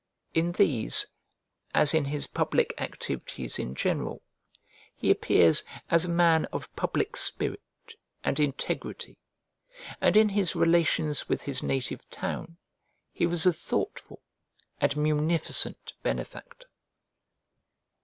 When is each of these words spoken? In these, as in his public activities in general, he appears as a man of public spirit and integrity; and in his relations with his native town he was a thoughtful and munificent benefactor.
In 0.33 0.53
these, 0.53 1.05
as 1.75 1.93
in 1.93 2.05
his 2.05 2.25
public 2.25 2.73
activities 2.79 3.59
in 3.59 3.75
general, 3.75 4.23
he 4.95 5.11
appears 5.11 5.63
as 5.91 6.05
a 6.05 6.09
man 6.09 6.45
of 6.45 6.75
public 6.75 7.15
spirit 7.15 7.61
and 8.23 8.39
integrity; 8.39 9.19
and 10.01 10.17
in 10.17 10.29
his 10.29 10.55
relations 10.55 11.29
with 11.29 11.43
his 11.43 11.61
native 11.61 12.09
town 12.09 12.57
he 13.11 13.27
was 13.27 13.45
a 13.45 13.53
thoughtful 13.53 14.23
and 14.79 14.97
munificent 14.97 15.93
benefactor. 16.01 16.65